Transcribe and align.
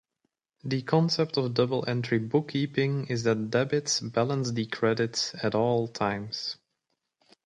The 0.63 0.81
concept 0.81 1.37
of 1.37 1.53
Double-entry 1.53 2.17
Bookkeeping 2.17 3.05
is 3.05 3.21
that 3.25 3.51
debits 3.51 3.99
balance 3.99 4.49
the 4.51 4.65
credits 4.65 5.35
at 5.43 5.53
all 5.53 5.87
times. 5.87 6.57